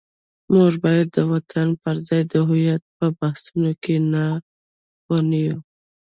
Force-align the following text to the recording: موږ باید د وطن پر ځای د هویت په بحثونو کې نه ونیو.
موږ 0.55 0.73
باید 0.85 1.07
د 1.15 1.17
وطن 1.31 1.67
پر 1.81 1.95
ځای 2.07 2.21
د 2.31 2.33
هویت 2.47 2.81
په 2.97 3.05
بحثونو 3.19 3.71
کې 3.83 3.95
نه 4.13 4.25
ونیو. 5.09 5.57